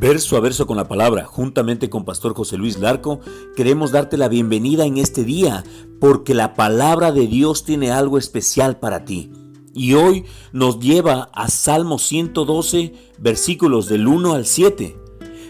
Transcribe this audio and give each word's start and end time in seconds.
Verso 0.00 0.38
a 0.38 0.40
verso 0.40 0.66
con 0.66 0.78
la 0.78 0.88
palabra, 0.88 1.26
juntamente 1.26 1.90
con 1.90 2.06
Pastor 2.06 2.34
José 2.34 2.56
Luis 2.56 2.78
Larco, 2.78 3.20
queremos 3.54 3.92
darte 3.92 4.16
la 4.16 4.28
bienvenida 4.28 4.86
en 4.86 4.96
este 4.96 5.24
día, 5.24 5.62
porque 6.00 6.32
la 6.32 6.54
palabra 6.54 7.12
de 7.12 7.26
Dios 7.26 7.64
tiene 7.64 7.90
algo 7.90 8.16
especial 8.16 8.78
para 8.78 9.04
ti. 9.04 9.30
Y 9.74 9.92
hoy 9.92 10.24
nos 10.54 10.80
lleva 10.80 11.28
a 11.34 11.48
Salmo 11.48 11.98
112, 11.98 12.94
versículos 13.18 13.90
del 13.90 14.08
1 14.08 14.32
al 14.32 14.46
7. 14.46 14.96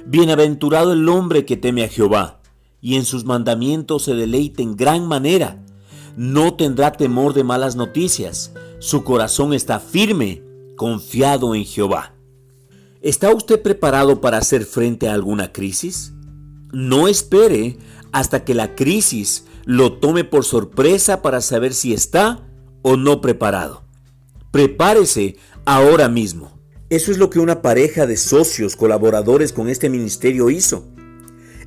Bienaventurado 0.07 0.95
el 0.95 1.09
hombre 1.09 1.45
que 1.45 1.57
teme 1.57 1.85
a 1.85 1.89
Jehová, 1.89 2.41
y 2.81 2.97
en 2.97 3.05
sus 3.05 3.25
mandamientos 3.25 4.03
se 4.03 4.15
deleite 4.15 4.65
en 4.65 4.75
gran 4.75 5.07
manera. 5.07 5.65
No 6.17 6.55
tendrá 6.55 6.91
temor 6.91 7.35
de 7.35 7.45
malas 7.45 7.77
noticias, 7.77 8.53
su 8.81 9.05
corazón 9.05 9.55
está 9.55 9.79
firme, 9.79 10.43
confiado 10.77 11.55
en 11.55 11.65
Jehová. 11.65 12.17
¿Está 13.03 13.33
usted 13.33 13.63
preparado 13.63 14.21
para 14.21 14.37
hacer 14.37 14.67
frente 14.67 15.09
a 15.09 15.15
alguna 15.15 15.53
crisis? 15.53 16.13
No 16.71 17.09
espere 17.09 17.79
hasta 18.13 18.45
que 18.45 18.53
la 18.53 18.75
crisis 18.75 19.47
lo 19.65 19.95
tome 19.95 20.23
por 20.23 20.45
sorpresa 20.45 21.23
para 21.23 21.41
saber 21.41 21.73
si 21.73 21.95
está 21.95 22.47
o 22.83 22.99
no 22.99 23.23
preparado. 23.23 23.85
Prepárese 24.51 25.37
ahora 25.65 26.11
mismo. 26.11 26.61
Eso 26.91 27.11
es 27.11 27.17
lo 27.17 27.31
que 27.31 27.39
una 27.39 27.63
pareja 27.63 28.07
de 28.07 28.19
socios 28.19 28.77
colaboradores 28.77 29.55
con 29.55 29.71
este 29.71 29.89
ministerio 29.89 30.51
hizo. 30.51 30.87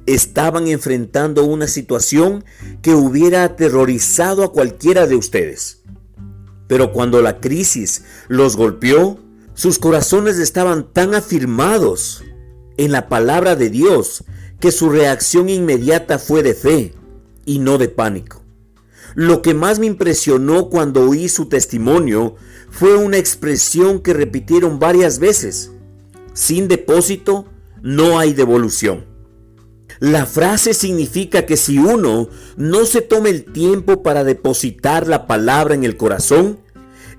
Estaban 0.06 0.68
enfrentando 0.68 1.46
una 1.46 1.68
situación 1.68 2.46
que 2.84 2.94
hubiera 2.94 3.44
aterrorizado 3.44 4.44
a 4.44 4.52
cualquiera 4.52 5.08
de 5.08 5.16
ustedes. 5.16 5.82
Pero 6.68 6.94
cuando 6.94 7.24
la 7.24 7.40
crisis 7.40 8.04
los 8.28 8.56
golpeó, 8.56 9.23
sus 9.54 9.80
corazones 9.80 10.40
estaban 10.40 10.92
tan 10.92 11.14
afirmados 11.14 12.24
en 12.78 12.92
la 12.92 13.08
palabra 13.08 13.56
de 13.56 13.70
Dios 13.70 14.24
que 14.60 14.72
su 14.72 14.90
reacción 14.90 15.50
inmediata 15.50 16.18
fue 16.18 16.42
de 16.42 16.54
fe 16.54 16.94
y 17.46 17.60
no 17.60 17.78
de 17.78 17.90
pánico. 17.90 18.42
Lo 19.16 19.42
que 19.42 19.54
más 19.54 19.78
me 19.78 19.86
impresionó 19.86 20.70
cuando 20.70 21.08
oí 21.08 21.30
su 21.30 21.46
testimonio 21.46 22.36
fue 22.72 22.96
una 22.96 23.18
expresión 23.18 24.00
que 24.00 24.14
repitieron 24.14 24.80
varias 24.80 25.20
veces. 25.20 25.72
Sin 26.34 26.68
depósito 26.68 27.46
no 27.84 28.18
hay 28.18 28.34
devolución. 28.34 29.06
La 30.00 30.26
frase 30.26 30.74
significa 30.74 31.46
que 31.46 31.58
si 31.58 31.78
uno 31.78 32.30
no 32.58 32.86
se 32.86 33.02
toma 33.02 33.30
el 33.30 33.46
tiempo 33.46 34.02
para 34.02 34.24
depositar 34.24 35.08
la 35.08 35.28
palabra 35.28 35.76
en 35.76 35.84
el 35.84 35.96
corazón, 35.96 36.63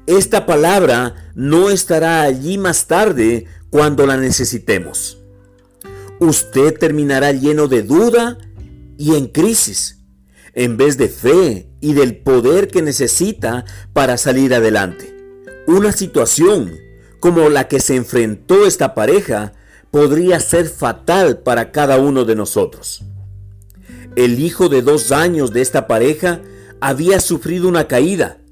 esta 0.06 0.44
palabra 0.44 1.30
no 1.34 1.70
estará 1.70 2.22
allí 2.22 2.58
más 2.58 2.86
tarde 2.86 3.46
cuando 3.70 4.06
la 4.06 4.18
necesitemos. 4.18 5.18
Usted 6.20 6.78
terminará 6.78 7.32
lleno 7.32 7.68
de 7.68 7.82
duda 7.82 8.38
y 8.98 9.14
en 9.14 9.28
crisis, 9.28 10.00
en 10.52 10.76
vez 10.76 10.98
de 10.98 11.08
fe 11.08 11.70
y 11.80 11.94
del 11.94 12.18
poder 12.18 12.68
que 12.68 12.82
necesita 12.82 13.64
para 13.92 14.18
salir 14.18 14.54
adelante. 14.54 15.16
Una 15.66 15.90
situación 15.92 16.78
como 17.18 17.48
la 17.48 17.68
que 17.68 17.80
se 17.80 17.96
enfrentó 17.96 18.66
esta 18.66 18.94
pareja 18.94 19.54
podría 19.90 20.38
ser 20.40 20.68
fatal 20.68 21.38
para 21.38 21.72
cada 21.72 21.98
uno 21.98 22.26
de 22.26 22.36
nosotros. 22.36 23.02
El 24.16 24.38
hijo 24.38 24.68
de 24.68 24.82
dos 24.82 25.12
años 25.12 25.52
de 25.52 25.62
esta 25.62 25.86
pareja 25.86 26.42
había 26.80 27.20
sufrido 27.20 27.68
una 27.68 27.88
caída 27.88 28.43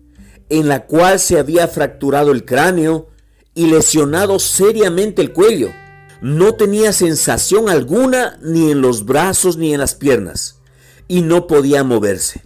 en 0.49 0.69
la 0.69 0.87
cual 0.87 1.19
se 1.19 1.39
había 1.39 1.69
fracturado 1.69 2.33
el 2.33 2.45
cráneo 2.45 3.09
y 3.55 3.67
lesionado 3.67 4.39
seriamente 4.39 5.23
el 5.23 5.33
cuello. 5.33 5.71
No 6.21 6.55
tenía 6.55 6.93
sensación 6.93 7.69
alguna 7.69 8.39
ni 8.43 8.71
en 8.71 8.81
los 8.81 9.05
brazos 9.05 9.57
ni 9.57 9.75
en 9.75 9.81
las 9.81 9.95
piernas 9.95 10.61
y 11.09 11.23
no 11.23 11.47
podía 11.47 11.85
moverse. 11.85 12.43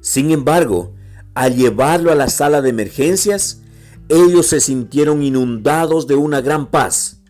Sin 0.00 0.30
embargo, 0.32 0.94
al 1.34 1.56
llevarlo 1.56 2.12
a 2.12 2.14
la 2.14 2.28
sala 2.28 2.60
de 2.60 2.70
emergencias, 2.70 3.62
ellos 4.08 4.48
se 4.48 4.60
sintieron 4.60 5.22
inundados 5.22 6.06
de 6.06 6.16
una 6.16 6.40
gran 6.40 6.70
paz. 6.70 7.22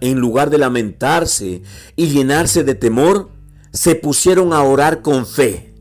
En 0.00 0.18
lugar 0.18 0.50
de 0.50 0.58
lamentarse 0.58 1.62
y 1.96 2.08
llenarse 2.08 2.64
de 2.64 2.74
temor, 2.74 3.30
se 3.72 3.94
pusieron 3.94 4.52
a 4.52 4.62
orar 4.62 5.00
con 5.02 5.26
fe, 5.26 5.74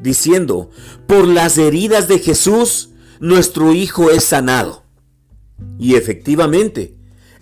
diciendo, 0.00 0.70
por 1.06 1.26
las 1.26 1.58
heridas 1.58 2.08
de 2.08 2.18
Jesús, 2.18 2.90
nuestro 3.20 3.72
hijo 3.72 4.10
es 4.10 4.24
sanado. 4.24 4.82
Y 5.78 5.94
efectivamente, 5.94 6.96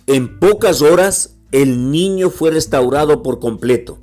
en 0.07 0.39
pocas 0.39 0.83
horas 0.83 1.37
el 1.53 1.91
niño 1.91 2.31
fue 2.31 2.51
restaurado 2.51 3.23
por 3.23 3.39
completo. 3.39 3.99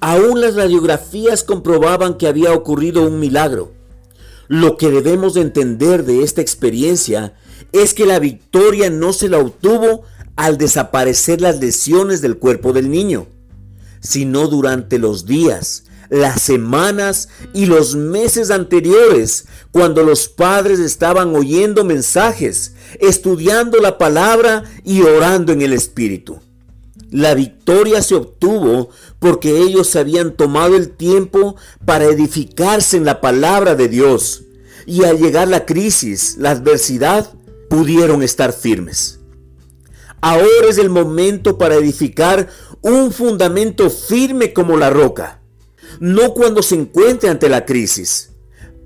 Aún 0.00 0.40
las 0.40 0.54
radiografías 0.54 1.44
comprobaban 1.44 2.18
que 2.18 2.26
había 2.26 2.52
ocurrido 2.52 3.06
un 3.06 3.20
milagro. 3.20 3.72
Lo 4.48 4.76
que 4.76 4.90
debemos 4.90 5.34
de 5.34 5.40
entender 5.40 6.04
de 6.04 6.22
esta 6.22 6.42
experiencia 6.42 7.34
es 7.72 7.94
que 7.94 8.04
la 8.04 8.18
victoria 8.18 8.90
no 8.90 9.12
se 9.12 9.28
la 9.28 9.38
obtuvo 9.38 10.02
al 10.36 10.58
desaparecer 10.58 11.40
las 11.40 11.60
lesiones 11.60 12.20
del 12.20 12.38
cuerpo 12.38 12.72
del 12.72 12.90
niño, 12.90 13.26
sino 14.00 14.48
durante 14.48 14.98
los 14.98 15.26
días, 15.26 15.84
las 16.14 16.42
semanas 16.42 17.28
y 17.52 17.66
los 17.66 17.96
meses 17.96 18.52
anteriores, 18.52 19.46
cuando 19.72 20.04
los 20.04 20.28
padres 20.28 20.78
estaban 20.78 21.34
oyendo 21.34 21.82
mensajes, 21.82 22.74
estudiando 23.00 23.78
la 23.80 23.98
palabra 23.98 24.62
y 24.84 25.02
orando 25.02 25.52
en 25.52 25.62
el 25.62 25.72
Espíritu. 25.72 26.38
La 27.10 27.34
victoria 27.34 28.00
se 28.00 28.14
obtuvo 28.14 28.90
porque 29.18 29.58
ellos 29.58 29.96
habían 29.96 30.36
tomado 30.36 30.76
el 30.76 30.90
tiempo 30.90 31.56
para 31.84 32.04
edificarse 32.04 32.96
en 32.96 33.04
la 33.04 33.20
palabra 33.20 33.74
de 33.74 33.88
Dios 33.88 34.44
y 34.86 35.02
al 35.02 35.18
llegar 35.18 35.48
la 35.48 35.66
crisis, 35.66 36.36
la 36.38 36.52
adversidad, 36.52 37.32
pudieron 37.68 38.22
estar 38.22 38.52
firmes. 38.52 39.18
Ahora 40.20 40.68
es 40.68 40.78
el 40.78 40.90
momento 40.90 41.58
para 41.58 41.74
edificar 41.74 42.48
un 42.82 43.10
fundamento 43.10 43.90
firme 43.90 44.52
como 44.52 44.76
la 44.76 44.90
roca 44.90 45.40
no 46.00 46.34
cuando 46.34 46.62
se 46.62 46.74
encuentre 46.74 47.28
ante 47.28 47.48
la 47.48 47.64
crisis. 47.64 48.30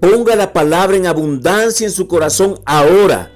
Ponga 0.01 0.37
la 0.37 0.53
palabra 0.53 0.97
en 0.97 1.07
abundancia 1.07 1.87
en 1.87 1.93
su 1.93 2.07
corazón 2.07 2.61
ahora. 2.65 3.33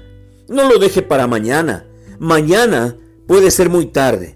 No 0.47 0.69
lo 0.69 0.79
deje 0.79 1.01
para 1.01 1.27
mañana. 1.27 1.85
Mañana 2.19 2.97
puede 3.27 3.51
ser 3.51 3.69
muy 3.69 3.87
tarde. 3.87 4.35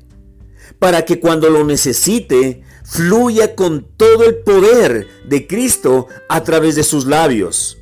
Para 0.79 1.05
que 1.05 1.19
cuando 1.19 1.49
lo 1.49 1.63
necesite, 1.63 2.63
fluya 2.83 3.55
con 3.55 3.87
todo 3.95 4.25
el 4.25 4.37
poder 4.39 5.07
de 5.27 5.47
Cristo 5.47 6.07
a 6.29 6.43
través 6.43 6.75
de 6.75 6.83
sus 6.83 7.05
labios. 7.05 7.77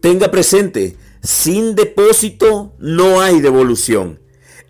Tenga 0.00 0.30
presente, 0.30 0.96
sin 1.22 1.74
depósito 1.74 2.74
no 2.78 3.20
hay 3.20 3.40
devolución. 3.40 4.20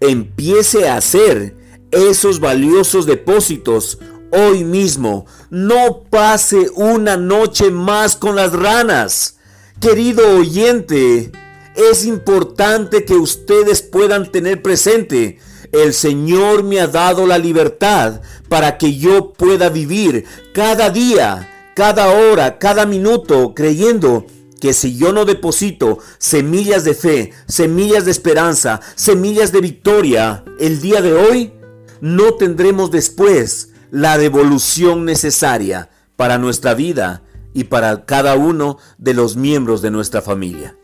Empiece 0.00 0.88
a 0.88 0.96
hacer 0.96 1.54
esos 1.90 2.40
valiosos 2.40 3.06
depósitos 3.06 3.98
hoy 4.30 4.64
mismo. 4.64 5.26
No 5.50 6.02
pase 6.10 6.70
una 6.74 7.16
noche 7.16 7.70
más 7.70 8.16
con 8.16 8.36
las 8.36 8.52
ranas. 8.52 9.36
Querido 9.80 10.36
oyente, 10.36 11.32
es 11.74 12.04
importante 12.04 13.04
que 13.04 13.14
ustedes 13.14 13.82
puedan 13.82 14.30
tener 14.30 14.62
presente. 14.62 15.38
El 15.72 15.94
Señor 15.94 16.64
me 16.64 16.80
ha 16.80 16.86
dado 16.86 17.26
la 17.26 17.38
libertad 17.38 18.20
para 18.48 18.76
que 18.76 18.96
yo 18.96 19.32
pueda 19.32 19.68
vivir 19.68 20.24
cada 20.52 20.90
día, 20.90 21.72
cada 21.74 22.08
hora, 22.08 22.58
cada 22.58 22.86
minuto, 22.86 23.54
creyendo 23.54 24.26
que 24.60 24.74
si 24.74 24.96
yo 24.96 25.12
no 25.12 25.24
deposito 25.24 25.98
semillas 26.18 26.84
de 26.84 26.94
fe, 26.94 27.32
semillas 27.46 28.04
de 28.04 28.10
esperanza, 28.10 28.80
semillas 28.94 29.52
de 29.52 29.60
victoria 29.60 30.44
el 30.58 30.80
día 30.80 31.00
de 31.00 31.14
hoy, 31.14 31.52
no 32.00 32.34
tendremos 32.34 32.90
después 32.90 33.69
la 33.90 34.18
devolución 34.18 35.04
necesaria 35.04 35.90
para 36.16 36.38
nuestra 36.38 36.74
vida 36.74 37.22
y 37.52 37.64
para 37.64 38.04
cada 38.04 38.34
uno 38.34 38.78
de 38.98 39.14
los 39.14 39.36
miembros 39.36 39.82
de 39.82 39.90
nuestra 39.90 40.22
familia. 40.22 40.76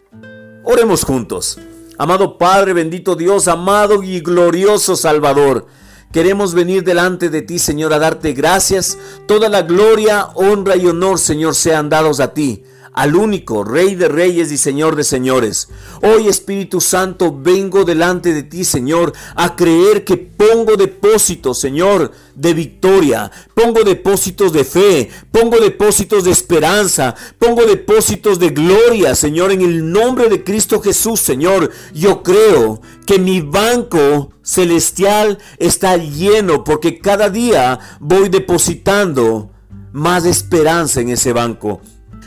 Oremos 0.64 1.04
juntos. 1.04 1.58
Amado 1.98 2.38
Padre, 2.38 2.72
bendito 2.72 3.16
Dios, 3.16 3.48
amado 3.48 4.02
y 4.02 4.20
glorioso 4.20 4.96
Salvador. 4.96 5.66
Queremos 6.12 6.54
venir 6.54 6.84
delante 6.84 7.30
de 7.30 7.42
ti, 7.42 7.58
Señor, 7.58 7.92
a 7.92 7.98
darte 7.98 8.32
gracias. 8.32 8.98
Toda 9.26 9.48
la 9.48 9.62
gloria, 9.62 10.28
honra 10.34 10.76
y 10.76 10.86
honor, 10.86 11.18
Señor, 11.18 11.54
sean 11.54 11.88
dados 11.88 12.20
a 12.20 12.34
ti 12.34 12.64
al 12.92 13.16
único 13.16 13.64
Rey 13.64 13.94
de 13.94 14.08
Reyes 14.08 14.52
y 14.52 14.58
Señor 14.58 14.96
de 14.96 15.04
Señores. 15.04 15.68
Hoy 16.02 16.28
Espíritu 16.28 16.80
Santo 16.80 17.36
vengo 17.36 17.84
delante 17.84 18.32
de 18.32 18.42
ti, 18.42 18.64
Señor, 18.64 19.12
a 19.34 19.56
creer 19.56 20.04
que 20.04 20.16
pongo 20.16 20.76
depósitos, 20.76 21.58
Señor, 21.58 22.12
de 22.34 22.54
victoria, 22.54 23.30
pongo 23.54 23.82
depósitos 23.82 24.52
de 24.52 24.64
fe, 24.64 25.10
pongo 25.30 25.58
depósitos 25.58 26.24
de 26.24 26.30
esperanza, 26.30 27.14
pongo 27.38 27.64
depósitos 27.64 28.38
de 28.38 28.50
gloria, 28.50 29.14
Señor, 29.14 29.52
en 29.52 29.62
el 29.62 29.90
nombre 29.90 30.28
de 30.28 30.44
Cristo 30.44 30.80
Jesús, 30.80 31.20
Señor. 31.20 31.70
Yo 31.94 32.22
creo 32.22 32.80
que 33.06 33.18
mi 33.18 33.40
banco 33.40 34.30
celestial 34.42 35.38
está 35.58 35.96
lleno 35.96 36.62
porque 36.64 36.98
cada 36.98 37.30
día 37.30 37.78
voy 38.00 38.28
depositando 38.28 39.50
más 39.92 40.26
esperanza 40.26 41.00
en 41.00 41.08
ese 41.10 41.32
banco. 41.32 41.80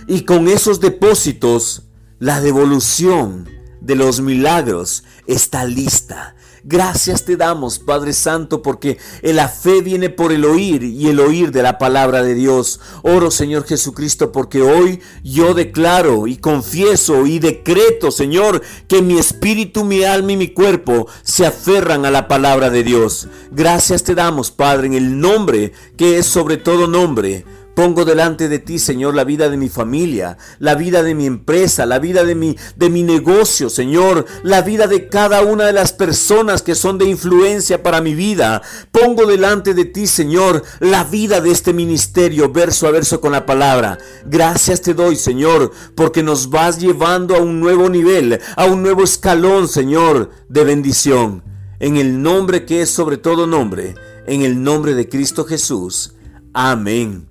Y 0.10 0.22
con 0.22 0.48
esos 0.48 0.80
depósitos, 0.80 1.84
la 2.18 2.42
devolución 2.42 3.48
de 3.80 3.96
los 3.96 4.22
milagros 4.22 5.04
está 5.28 5.66
lista. 5.66 6.36
Gracias 6.64 7.26
te 7.26 7.38
damos, 7.38 7.78
Padre 7.78 8.14
Santo, 8.14 8.64
porque 8.64 8.98
la 9.22 9.48
fe 9.48 9.82
viene 9.84 10.10
por 10.10 10.32
el 10.32 10.46
oír 10.46 10.82
y 10.82 11.10
el 11.10 11.20
oír 11.20 11.52
de 11.52 11.62
la 11.62 11.78
palabra 11.78 12.24
de 12.24 12.34
Dios. 12.34 12.80
Oro, 13.04 13.30
Señor 13.30 13.66
Jesucristo, 13.66 14.32
porque 14.32 14.64
hoy 14.64 15.00
yo 15.24 15.54
declaro 15.54 16.26
y 16.26 16.38
confieso 16.38 17.28
y 17.28 17.38
decreto, 17.38 18.10
Señor, 18.10 18.64
que 18.88 19.04
mi 19.04 19.20
espíritu, 19.20 19.86
mi 19.86 20.06
alma 20.06 20.32
y 20.32 20.38
mi 20.38 20.48
cuerpo 20.48 21.06
se 21.22 21.46
aferran 21.46 22.04
a 22.08 22.10
la 22.10 22.28
palabra 22.28 22.72
de 22.72 22.82
Dios. 22.82 23.28
Gracias 23.52 24.04
te 24.04 24.16
damos, 24.16 24.50
Padre, 24.50 24.88
en 24.88 24.96
el 24.96 25.20
nombre 25.20 25.72
que 25.98 26.18
es 26.18 26.26
sobre 26.26 26.58
todo 26.58 26.88
nombre 26.88 27.46
Pongo 27.80 28.04
delante 28.04 28.50
de 28.50 28.60
ti, 28.60 28.78
Señor, 28.78 29.16
la 29.16 29.24
vida 29.24 29.48
de 29.48 29.56
mi 29.56 29.70
familia, 29.70 30.38
la 30.60 30.76
vida 30.76 31.02
de 31.02 31.16
mi 31.16 31.26
empresa, 31.26 31.86
la 31.86 31.98
vida 31.98 32.26
de 32.26 32.36
mi, 32.36 32.58
de 32.76 32.90
mi 32.90 33.04
negocio, 33.04 33.70
Señor, 33.70 34.26
la 34.44 34.62
vida 34.64 34.86
de 34.86 35.08
cada 35.08 35.44
una 35.44 35.64
de 35.64 35.72
las 35.72 35.94
personas 35.94 36.62
que 36.62 36.76
son 36.76 36.98
de 36.98 37.06
influencia 37.06 37.82
para 37.82 38.02
mi 38.02 38.16
vida. 38.16 38.62
Pongo 38.92 39.26
delante 39.26 39.74
de 39.74 39.86
ti, 39.86 40.08
Señor, 40.08 40.62
la 40.82 41.06
vida 41.06 41.40
de 41.40 41.52
este 41.52 41.72
ministerio, 41.72 42.52
verso 42.52 42.86
a 42.86 42.92
verso 42.92 43.22
con 43.22 43.32
la 43.32 43.46
palabra. 43.46 43.98
Gracias 44.26 44.82
te 44.82 44.94
doy, 44.94 45.16
Señor, 45.16 45.72
porque 45.96 46.22
nos 46.22 46.50
vas 46.50 46.80
llevando 46.80 47.34
a 47.38 47.42
un 47.42 47.62
nuevo 47.62 47.88
nivel, 47.88 48.42
a 48.58 48.66
un 48.66 48.84
nuevo 48.84 49.06
escalón, 49.06 49.70
Señor, 49.70 50.32
de 50.50 50.66
bendición. 50.66 51.46
En 51.80 51.96
el 51.96 52.22
nombre 52.22 52.66
que 52.66 52.82
es 52.82 52.90
sobre 52.90 53.16
todo 53.16 53.48
nombre, 53.48 53.96
en 54.28 54.42
el 54.42 54.62
nombre 54.62 54.96
de 54.96 55.08
Cristo 55.08 55.46
Jesús. 55.46 56.16
Amén. 56.54 57.29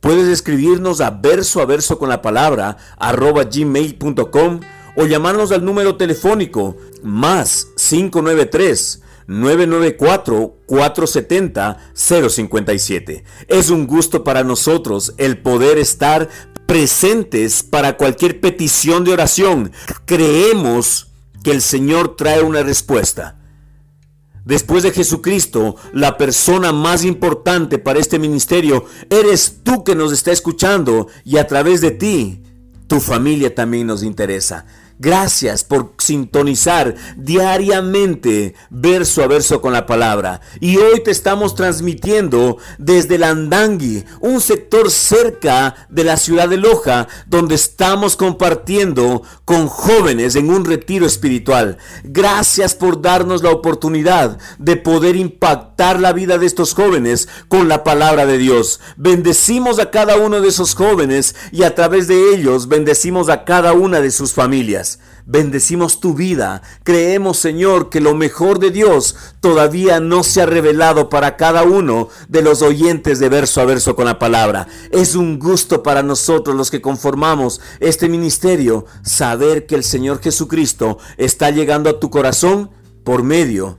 Puedes 0.00 0.28
escribirnos 0.28 1.00
a 1.00 1.10
verso 1.10 1.60
a 1.60 1.66
verso 1.66 1.98
con 1.98 2.08
la 2.08 2.22
palabra 2.22 2.76
arroba 2.98 3.44
gmail.com 3.44 4.60
o 4.96 5.06
llamarnos 5.06 5.50
al 5.52 5.64
número 5.64 5.96
telefónico 5.96 6.76
más 7.02 7.68
593 7.76 9.02
994 9.26 10.56
470 10.66 11.78
057. 11.94 13.24
Es 13.48 13.70
un 13.70 13.86
gusto 13.86 14.24
para 14.24 14.44
nosotros 14.44 15.14
el 15.18 15.38
poder 15.38 15.78
estar 15.78 16.28
presentes 16.66 17.62
para 17.62 17.96
cualquier 17.96 18.40
petición 18.40 19.04
de 19.04 19.12
oración. 19.12 19.72
Creemos 20.06 21.12
que 21.42 21.50
el 21.50 21.60
Señor 21.60 22.16
trae 22.16 22.42
una 22.42 22.62
respuesta. 22.62 23.37
Después 24.48 24.82
de 24.82 24.92
Jesucristo, 24.92 25.76
la 25.92 26.16
persona 26.16 26.72
más 26.72 27.04
importante 27.04 27.76
para 27.76 28.00
este 28.00 28.18
ministerio 28.18 28.86
eres 29.10 29.58
tú 29.62 29.84
que 29.84 29.94
nos 29.94 30.10
está 30.10 30.32
escuchando 30.32 31.08
y 31.22 31.36
a 31.36 31.46
través 31.46 31.82
de 31.82 31.90
ti, 31.90 32.42
tu 32.86 32.98
familia 32.98 33.54
también 33.54 33.86
nos 33.86 34.02
interesa. 34.02 34.64
Gracias 35.00 35.62
por 35.62 35.94
sintonizar 35.98 36.96
diariamente 37.16 38.56
verso 38.68 39.22
a 39.22 39.28
verso 39.28 39.60
con 39.60 39.72
la 39.72 39.86
palabra. 39.86 40.40
Y 40.58 40.78
hoy 40.78 41.04
te 41.04 41.12
estamos 41.12 41.54
transmitiendo 41.54 42.56
desde 42.78 43.16
Landangui, 43.16 44.04
un 44.20 44.40
sector 44.40 44.90
cerca 44.90 45.86
de 45.88 46.02
la 46.02 46.16
ciudad 46.16 46.48
de 46.48 46.56
Loja, 46.56 47.06
donde 47.26 47.54
estamos 47.54 48.16
compartiendo 48.16 49.22
con 49.44 49.68
jóvenes 49.68 50.34
en 50.34 50.50
un 50.50 50.64
retiro 50.64 51.06
espiritual. 51.06 51.78
Gracias 52.02 52.74
por 52.74 53.00
darnos 53.00 53.44
la 53.44 53.50
oportunidad 53.50 54.38
de 54.58 54.76
poder 54.76 55.14
impactar 55.14 56.00
la 56.00 56.12
vida 56.12 56.38
de 56.38 56.46
estos 56.46 56.74
jóvenes 56.74 57.28
con 57.46 57.68
la 57.68 57.84
palabra 57.84 58.26
de 58.26 58.36
Dios. 58.36 58.80
Bendecimos 58.96 59.78
a 59.78 59.92
cada 59.92 60.16
uno 60.16 60.40
de 60.40 60.48
esos 60.48 60.74
jóvenes 60.74 61.36
y 61.52 61.62
a 61.62 61.76
través 61.76 62.08
de 62.08 62.34
ellos 62.34 62.66
bendecimos 62.66 63.28
a 63.28 63.44
cada 63.44 63.74
una 63.74 64.00
de 64.00 64.10
sus 64.10 64.32
familias. 64.32 64.87
Bendecimos 65.26 66.00
tu 66.00 66.14
vida. 66.14 66.62
Creemos, 66.84 67.38
Señor, 67.38 67.90
que 67.90 68.00
lo 68.00 68.14
mejor 68.14 68.58
de 68.58 68.70
Dios 68.70 69.14
todavía 69.40 70.00
no 70.00 70.22
se 70.22 70.40
ha 70.40 70.46
revelado 70.46 71.10
para 71.10 71.36
cada 71.36 71.64
uno 71.64 72.08
de 72.28 72.40
los 72.40 72.62
oyentes 72.62 73.18
de 73.18 73.28
verso 73.28 73.60
a 73.60 73.66
verso 73.66 73.94
con 73.94 74.06
la 74.06 74.18
palabra. 74.18 74.68
Es 74.90 75.14
un 75.14 75.38
gusto 75.38 75.82
para 75.82 76.02
nosotros 76.02 76.56
los 76.56 76.70
que 76.70 76.80
conformamos 76.80 77.60
este 77.80 78.08
ministerio 78.08 78.86
saber 79.02 79.66
que 79.66 79.74
el 79.74 79.84
Señor 79.84 80.22
Jesucristo 80.22 80.98
está 81.18 81.50
llegando 81.50 81.90
a 81.90 82.00
tu 82.00 82.08
corazón 82.08 82.70
por 83.04 83.22
medio 83.22 83.78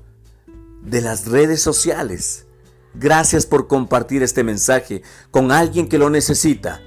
de 0.84 1.02
las 1.02 1.26
redes 1.26 1.62
sociales. 1.62 2.46
Gracias 2.94 3.46
por 3.46 3.68
compartir 3.68 4.24
este 4.24 4.44
mensaje 4.44 5.02
con 5.32 5.52
alguien 5.52 5.88
que 5.88 5.98
lo 5.98 6.10
necesita. 6.10 6.82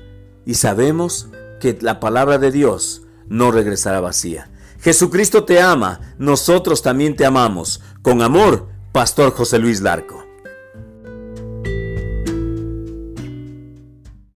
Y 0.45 0.55
sabemos 0.55 1.29
que 1.61 1.79
la 1.81 2.01
palabra 2.01 2.39
de 2.39 2.51
Dios 2.51 3.02
no 3.29 3.51
regresará 3.51 4.01
vacía. 4.01 4.51
Jesucristo 4.81 5.45
te 5.45 5.61
ama, 5.61 6.01
nosotros 6.19 6.83
también 6.83 7.15
te 7.17 7.25
amamos. 7.25 7.81
Con 8.03 8.21
amor, 8.23 8.69
Pastor 8.93 9.33
José 9.33 9.59
Luis 9.59 9.81
Larco. 9.81 10.22